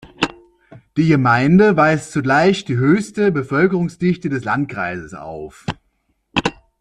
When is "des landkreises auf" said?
4.29-5.63